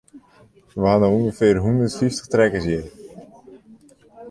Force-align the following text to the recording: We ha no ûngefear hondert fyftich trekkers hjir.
We 0.79 0.83
ha 0.89 0.95
no 1.01 1.07
ûngefear 1.17 1.55
hondert 1.63 1.97
fyftich 1.99 2.29
trekkers 2.31 2.65
hjir. 2.67 2.85